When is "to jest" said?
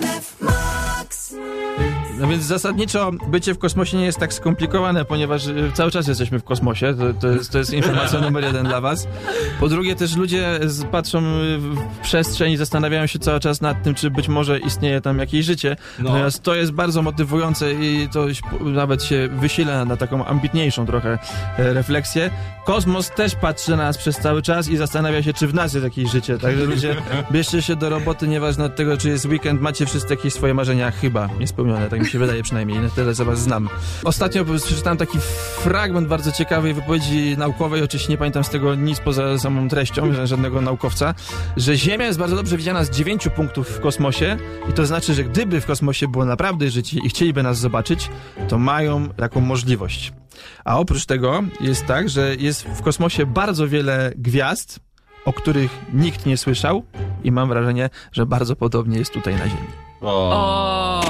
7.20-7.52, 7.52-7.72, 16.42-16.72